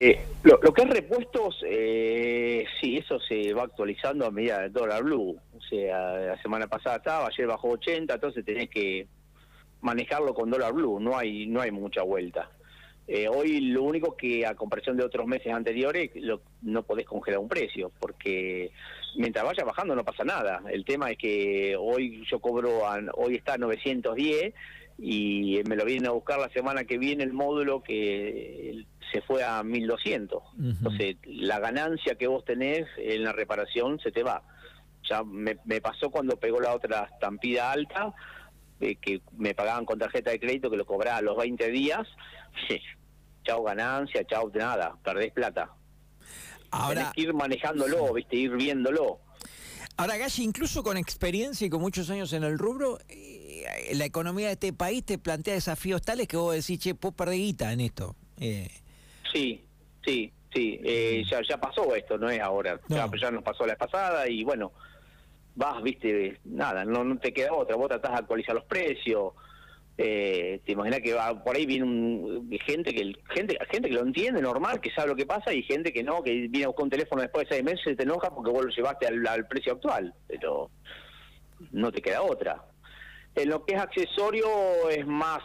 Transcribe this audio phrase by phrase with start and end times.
[0.00, 5.02] Eh, lo, que es repuestos, eh, sí, eso se va actualizando a medida del dólar
[5.02, 5.36] blue.
[5.56, 9.08] O sea, la semana pasada estaba, ayer bajó 80, entonces tenés que
[9.80, 12.48] manejarlo con dólar blue, no hay, no hay mucha vuelta.
[13.10, 17.40] Eh, hoy lo único que a comparación de otros meses anteriores lo, no podés congelar
[17.40, 18.70] un precio, porque
[19.16, 20.62] mientras vaya bajando no pasa nada.
[20.70, 22.82] El tema es que hoy yo cobro,
[23.14, 24.52] hoy está a 910
[24.98, 29.42] y me lo vienen a buscar la semana que viene el módulo que se fue
[29.42, 30.42] a 1200.
[30.58, 34.42] Entonces, la ganancia que vos tenés en la reparación se te va.
[35.08, 38.12] Ya me, pasó cuando pegó la otra estampida alta,
[38.80, 42.06] eh, que me pagaban con tarjeta de crédito, que lo cobraba a los 20 días.
[43.48, 45.70] chao ganancia, chao nada, perdés plata.
[46.70, 49.20] Ahora, Tenés que ir manejándolo, viste, ir viéndolo.
[49.96, 54.48] Ahora, Galli, incluso con experiencia y con muchos años en el rubro, eh, la economía
[54.48, 57.80] de este país te plantea desafíos tales que vos decís, che, vos perdés guita en
[57.80, 58.14] esto.
[58.38, 58.68] Eh,
[59.32, 59.62] Sí,
[60.04, 60.80] sí, sí.
[60.84, 62.80] Eh, ya, ya pasó esto, no es ahora.
[62.88, 64.72] Ya, ya, nos pasó la pasada y bueno,
[65.54, 67.76] vas, viste, nada, no, no te queda otra.
[67.76, 69.32] Vos tratás de actualizar los precios.
[70.00, 74.02] Eh, te imaginas que va, por ahí viene un, gente que gente gente que lo
[74.02, 76.84] entiende normal que sabe lo que pasa y gente que no que viene a buscar
[76.84, 79.72] un teléfono después de seis meses y te enoja porque vos lo llevaste al, precio
[79.72, 80.70] actual pero
[81.72, 82.64] no te queda otra.
[83.34, 85.42] En lo que es accesorio es más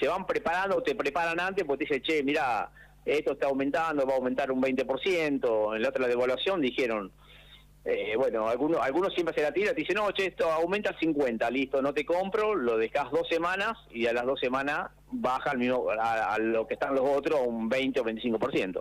[0.00, 2.70] se van preparando te preparan antes porque te dicen che mira
[3.04, 7.12] esto está aumentando, va a aumentar un 20%, en la otra devaluación dijeron,
[7.84, 11.50] eh, bueno, algunos, algunos siempre se la tira, te dicen, no, che, esto aumenta 50,
[11.50, 15.58] listo, no te compro, lo dejas dos semanas y a las dos semanas baja al
[15.58, 18.80] mismo, a, lo que están los otros un 20 o 25%.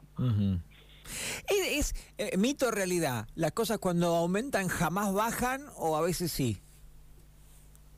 [1.47, 3.27] ¿Es, eh, mito o realidad?
[3.35, 6.61] ¿Las cosas cuando aumentan jamás bajan o a veces sí?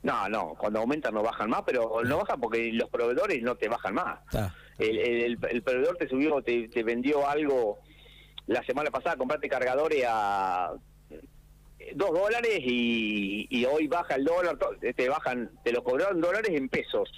[0.03, 3.67] No, no, cuando aumentan no bajan más, pero no bajan porque los proveedores no te
[3.67, 4.19] bajan más
[4.79, 7.79] el, el, proveedor te subió, te, te, vendió algo
[8.47, 10.73] la semana pasada, compraste cargadores a
[11.95, 14.57] dos dólares y, y, hoy baja el dólar,
[14.95, 17.09] te bajan, te lo cobraron dólares en pesos,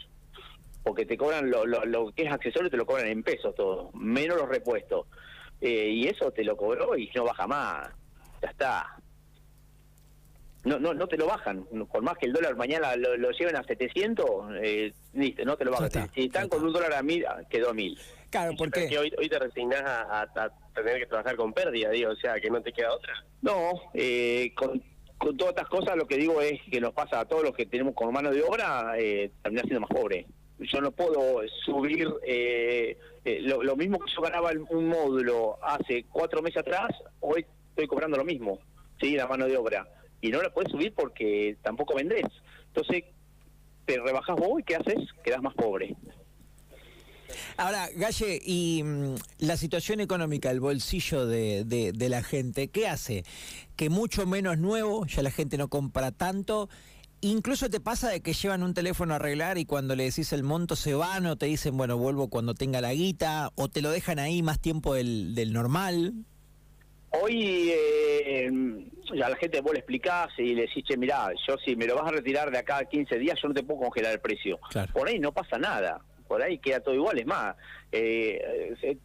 [0.83, 3.91] porque te cobran lo, lo, lo que es accesorio, te lo cobran en pesos todo,
[3.93, 5.07] menos los repuestos.
[5.59, 7.89] Eh, y eso te lo cobró y no baja más,
[8.41, 9.01] ya está
[10.63, 11.65] no, no, no te lo bajan.
[11.91, 14.25] Por más que el dólar mañana lo, lleven a 700,
[14.61, 16.09] eh, listo, no te lo bajan.
[16.13, 17.97] si están con un dólar a mil, quedó a mil.
[18.29, 22.39] Claro, porque hoy, hoy te resignás a, tener que trabajar con pérdida, digo, o sea,
[22.39, 23.13] que no te queda otra.
[23.41, 24.81] No, eh, con,
[25.37, 27.93] todas estas cosas lo que digo es que nos pasa a todos los que tenemos
[27.93, 30.25] con mano de obra, eh, terminar siendo más pobre.
[30.59, 36.41] Yo no puedo subir eh, eh lo, mismo que yo ganaba un módulo hace cuatro
[36.41, 36.89] meses atrás,
[37.19, 38.59] hoy estoy cobrando lo mismo,
[38.99, 39.87] sí, la mano de obra
[40.21, 42.25] y no la puedes subir porque tampoco vendés.
[42.67, 43.03] Entonces,
[43.85, 44.99] te rebajas vos y ¿qué haces?
[45.23, 45.95] Quedas más pobre.
[47.57, 53.23] Ahora, Galle, y mm, la situación económica, el bolsillo de, de, la gente, ¿qué hace?
[53.75, 56.69] Que mucho menos nuevo, ya la gente no compra tanto.
[57.21, 60.43] Incluso te pasa de que llevan un teléfono a arreglar y cuando le decís el
[60.43, 63.91] monto se van o te dicen, bueno, vuelvo cuando tenga la guita, o te lo
[63.91, 66.13] dejan ahí más tiempo del, del normal.
[67.11, 68.49] Hoy eh,
[69.23, 71.95] a la gente vos le explicás y le decís, che, mirá, yo si me lo
[71.95, 74.59] vas a retirar de acá a 15 días, yo no te puedo congelar el precio.
[74.93, 77.55] Por ahí no pasa nada, por ahí queda todo igual, es más,
[77.91, 78.97] eh, eh,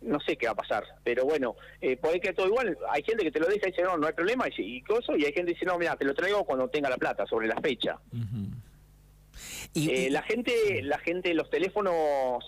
[0.00, 1.54] no sé qué va a pasar, pero bueno,
[2.00, 2.78] por ahí queda todo igual.
[2.90, 5.24] Hay gente que te lo dice y dice, no, no hay problema, y, y, y
[5.24, 7.60] hay gente que dice, no, mira, te lo traigo cuando tenga la plata, sobre la
[7.60, 7.98] fecha.
[9.74, 12.42] ¿Y, la gente, la gente, los teléfonos,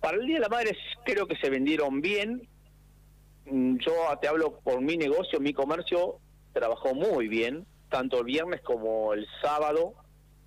[0.00, 2.46] para el Día de la Madre creo que se vendieron bien,
[3.46, 6.18] Mm, yo te hablo por mi negocio, mi comercio
[6.52, 9.94] trabajó muy bien, tanto el viernes como el sábado.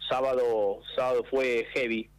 [0.09, 2.09] Sábado, sábado fue heavy.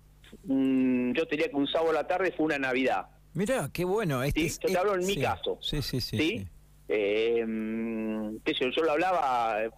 [0.44, 3.06] Mm, yo diría que un sábado a la tarde fue una Navidad.
[3.34, 4.22] Mira, qué bueno.
[4.22, 5.58] Este yo te hablo en mi caso.
[5.60, 6.46] Sí, sí, sí.
[6.88, 9.70] Eh, yo, lo hablaba eh,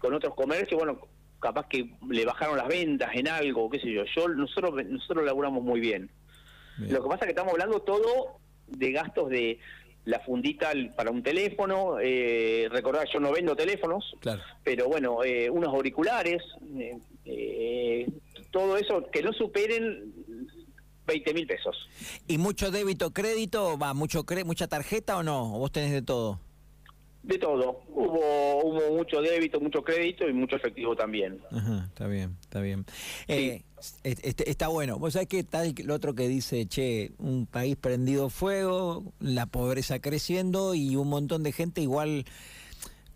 [0.00, 0.98] con otros comercios, bueno,
[1.40, 4.04] capaz que le bajaron las ventas en algo, qué sé yo.
[4.16, 6.10] yo nosotros nosotros laburamos muy bien.
[6.78, 8.38] Lo que pasa es que estamos hablando todo
[8.68, 9.58] de gastos de
[10.04, 14.16] la fundita para un teléfono, eh, recordar yo no vendo teléfonos,
[14.64, 16.42] pero bueno, eh, unos auriculares,
[16.78, 16.96] eh,
[17.28, 18.08] eh,
[18.50, 20.12] todo eso que no superen
[21.06, 21.76] 20 mil pesos.
[22.26, 25.54] ¿Y mucho débito, crédito, va, mucho cre mucha tarjeta o no?
[25.54, 26.40] ¿O vos tenés de todo?
[27.22, 27.82] De todo.
[27.88, 31.40] Hubo, hubo mucho débito, mucho crédito y mucho efectivo también.
[31.50, 32.84] Ajá, está bien, está bien.
[33.26, 33.62] Eh,
[34.02, 34.98] está bueno.
[34.98, 40.00] Vos sabés que está el, otro que dice, che, un país prendido fuego, la pobreza
[40.00, 42.24] creciendo y un montón de gente igual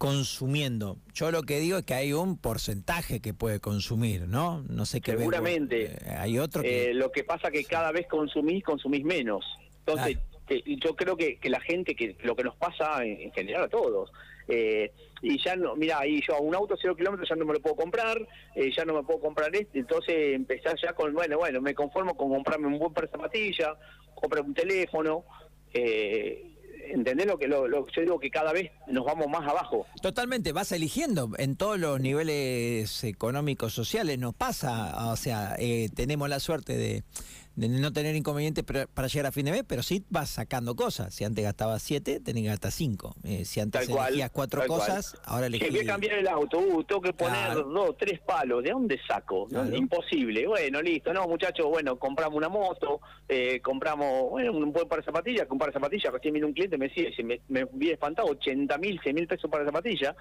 [0.02, 0.96] consumiendo.
[1.14, 4.64] Yo lo que digo es que hay un porcentaje que puede consumir, ¿no?
[4.68, 5.12] No sé qué.
[5.12, 5.92] Seguramente.
[5.92, 6.90] Eh, hay otro que...
[6.90, 9.44] Eh, lo que pasa que cada vez consumís, consumís menos.
[9.78, 10.18] Entonces,
[10.66, 14.10] yo creo que, que la gente, que lo que nos pasa en, general a todos,
[14.48, 14.90] eh,
[15.20, 17.60] y ya no, mira, ahí yo a un auto cero kilómetros ya no me lo
[17.60, 18.26] puedo comprar,
[18.56, 22.16] eh, ya no me puedo comprar este, entonces empezar ya con, bueno, bueno, me conformo
[22.16, 23.70] con comprarme un buen par de zapatillas,
[24.16, 25.24] comprar un teléfono,
[25.72, 26.51] eh,
[26.90, 29.86] ¿Entendés lo que lo, lo, yo digo que cada vez nos vamos más abajo?
[30.00, 36.28] Totalmente, vas eligiendo en todos los niveles económicos, sociales, nos pasa, o sea, eh, tenemos
[36.28, 37.04] la suerte de,
[37.54, 41.14] de no tener inconvenientes para llegar a fin de mes, pero sí vas sacando cosas.
[41.14, 43.14] Si antes gastabas siete, tenés que gastar cinco.
[43.24, 45.70] Eh, si antes elegías cuatro cosas, ahora elegís...
[45.70, 48.62] voy a cambiar el auto, uh, tengo que poner dos, tres palos.
[48.62, 49.48] ¿De dónde saco?
[49.72, 50.46] Imposible.
[50.46, 51.12] Bueno, listo.
[51.12, 55.58] No, muchachos, bueno, compramos una moto, eh, compramos bueno, un buen par de zapatillas, un
[55.58, 56.12] par de zapatillas.
[56.12, 59.50] Recién vino un cliente, me decía, me, me vi espantado, 80 mil, 100 mil pesos
[59.50, 60.14] para zapatillas.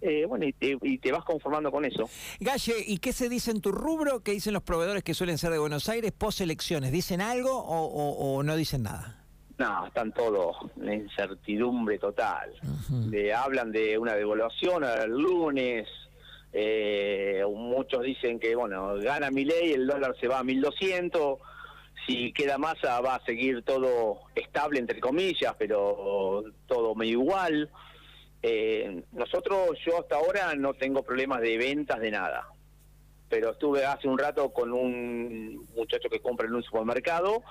[0.00, 2.08] eh, bueno, y te, y te vas conformando con eso.
[2.38, 4.20] Galle, ¿y qué se dice en tu rubro?
[4.20, 6.12] ¿Qué dicen los proveedores que suelen ser de Buenos Aires?
[6.12, 9.16] Pose elecciones, ¿dicen algo o, no dicen nada?
[9.58, 12.50] No, están todos en incertidumbre total.
[13.36, 15.86] hablan de una devaluación el lunes.
[16.52, 21.38] Eh, muchos dicen que, bueno, gana mi ley, el dólar se va a 1200.
[22.06, 27.70] Si queda masa, va a seguir todo estable, entre comillas, pero todo medio igual.
[28.42, 32.48] Eh, nosotros, yo hasta ahora no tengo problemas de ventas de nada
[33.30, 37.42] pero estuve hace un rato con un muchacho que compra en un supermercado,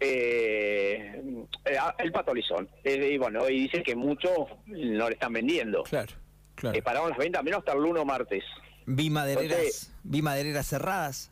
[0.00, 1.22] eh,
[1.64, 2.68] eh el patolizón.
[2.82, 4.36] Eh, y bueno, y dice que muchos
[4.66, 5.84] no le están vendiendo.
[5.84, 6.12] Claro,
[6.56, 6.76] claro.
[6.76, 8.44] Eh, paramos las ventas menos hasta el lunes o martes.
[8.84, 11.30] Vi madereras, vi madereras cerradas.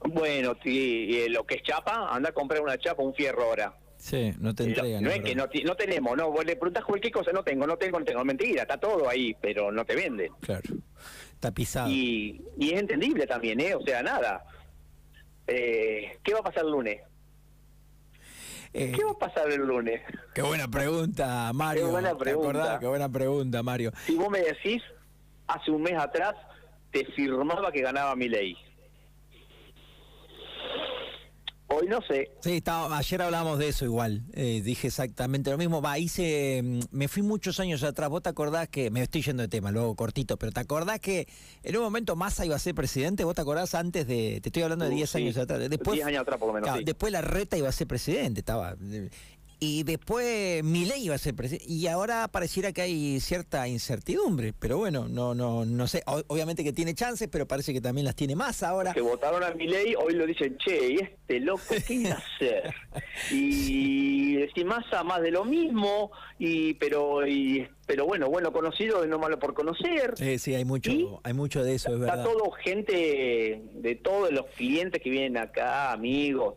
[0.00, 3.74] Bueno, y, lo que es chapa, anda a comprar una chapa, un fierro ahora.
[3.96, 5.02] Sí, no te entregan.
[5.02, 7.76] No, es que no, no, tenemos, no, vos le preguntas cualquier cosa, no tengo, no
[7.76, 10.32] tengo, no tengo, mentira, está todo ahí, pero no te venden.
[10.40, 10.62] Claro
[11.40, 11.90] tapizado.
[11.90, 13.74] Y, y es entendible también, ¿eh?
[13.74, 14.44] O sea, nada.
[15.46, 17.00] Eh, ¿Qué va a pasar el lunes?
[18.74, 20.02] Eh, ¿Qué va a pasar el lunes?
[20.34, 21.86] Qué buena pregunta, Mario.
[21.86, 22.78] Qué buena pregunta.
[22.78, 23.92] Qué buena pregunta, Mario.
[24.06, 24.82] Si vos me decís,
[25.46, 26.34] hace un mes atrás,
[26.90, 28.56] te firmaba que ganaba mi ley.
[31.80, 32.30] Hoy no sé.
[32.40, 34.22] Sí, estaba, ayer hablábamos de eso igual.
[34.32, 35.80] Eh, dije exactamente lo mismo.
[35.80, 36.60] Va, hice.
[36.62, 38.08] Mm, me fui muchos años atrás.
[38.08, 38.90] ¿Vos te acordás que.?
[38.90, 41.28] Me estoy yendo de tema, luego cortito, pero ¿te acordás que
[41.62, 43.22] en un momento Massa iba a ser presidente?
[43.22, 44.40] ¿Vos te acordás antes de.
[44.42, 45.70] Te estoy hablando de 10 años atrás.
[45.70, 46.84] Después, 10 años atrás, por lo menos.
[46.84, 48.40] Después la reta iba a ser presidente.
[48.40, 48.74] Estaba
[49.60, 54.78] y después Milei iba a ser presidente y ahora pareciera que hay cierta incertidumbre, pero
[54.78, 58.36] bueno, no no no sé, obviamente que tiene chances, pero parece que también las tiene
[58.36, 58.94] más ahora.
[58.94, 62.74] Que votaron a Milei, hoy lo dicen, "Che, ¿y este loco qué iba a hacer?"
[63.32, 69.08] y si Massa más de lo mismo y pero y pero bueno, bueno conocido y
[69.08, 70.14] no malo por conocer.
[70.16, 70.90] Sí, sí, hay mucho
[71.22, 72.18] hay mucho de eso, es verdad.
[72.18, 76.54] Está todo gente de todos los clientes que vienen acá, amigos,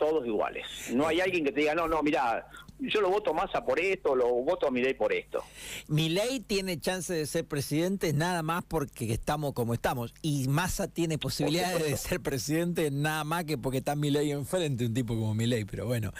[0.00, 0.66] todos iguales.
[0.92, 2.48] No hay alguien que te diga, no, no, mira,
[2.80, 5.44] yo lo voto Massa por esto, lo voto a Milei por esto.
[5.86, 10.14] Milei tiene chance de ser presidente nada más porque estamos como estamos.
[10.22, 14.94] Y Massa tiene posibilidades de ser presidente nada más que porque está Milei enfrente, un
[14.94, 15.66] tipo como Milei.
[15.66, 16.12] Pero bueno,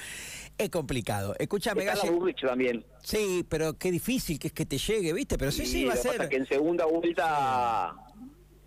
[0.58, 1.34] es complicado.
[1.38, 2.06] Escúchame, Está
[2.46, 2.84] también.
[3.02, 5.38] Sí, pero qué difícil que es que te llegue, ¿viste?
[5.38, 6.18] Pero sí, sí, va a ser.
[6.18, 7.96] Pasa que en segunda vuelta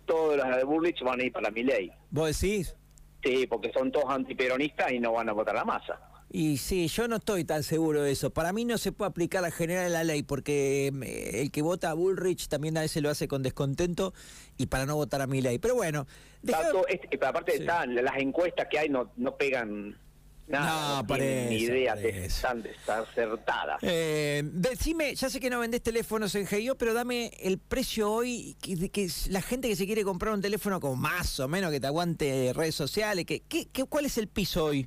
[0.04, 1.92] todos los de Burrich van a ir para Milei.
[2.10, 2.74] ¿Vos decís?
[3.24, 5.98] Sí, porque son todos antiperonistas y no van a votar la masa.
[6.30, 8.30] Y sí, yo no estoy tan seguro de eso.
[8.30, 11.62] Para mí no se puede aplicar la general de la ley porque eh, el que
[11.62, 14.12] vota a Bullrich también a veces lo hace con descontento
[14.58, 15.58] y para no votar a mi ley.
[15.58, 16.06] Pero bueno,
[16.44, 19.96] pero aparte están las encuestas que hay no, no pegan
[20.46, 23.78] Nada, no, ni idea están desacertadas.
[23.82, 28.54] Eh, decime, ya sé que no vendés teléfonos en Geio, pero dame el precio hoy,
[28.60, 31.80] que, que, la gente que se quiere comprar un teléfono como más o menos que
[31.80, 34.86] te aguante redes sociales, que, que, ¿cuál es el piso hoy?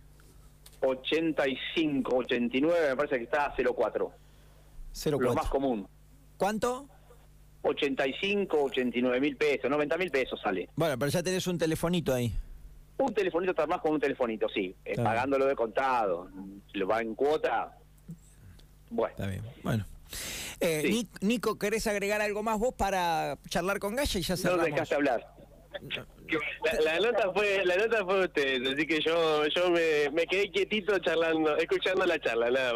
[0.82, 4.12] 85, 89, me parece que está a 04.
[4.94, 5.20] 04.
[5.20, 5.88] Lo más común.
[6.38, 6.88] ¿Cuánto?
[7.64, 10.70] 85, 89 mil pesos, 90 mil pesos sale.
[10.76, 12.32] Bueno, pero ya tenés un telefonito ahí.
[12.98, 16.30] Un telefonito está más con un telefonito, sí, eh, pagándolo de contado.
[16.74, 17.78] Lo va en cuota,
[18.90, 19.12] bueno.
[19.12, 19.86] Está bien, bueno.
[20.60, 24.68] Eh, Nico, ¿querés agregar algo más vos para charlar con Gaya y ya cerramos?
[24.68, 25.34] No dejaste hablar.
[26.84, 30.98] La, nota fue la nota fue usted, así que yo yo me, me quedé quietito
[31.00, 32.66] charlando, escuchando la charla, nada